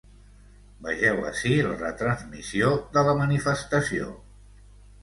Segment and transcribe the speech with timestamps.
[0.87, 4.15] Vegeu ací la retransmissió de la manifestació.